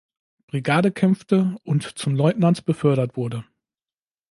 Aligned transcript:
Brigade 0.47 0.91
kämpfte 0.91 1.57
und 1.63 1.83
zum 1.83 2.15
Leutnant 2.15 2.65
befördert 2.65 3.17
wurde. 3.17 3.45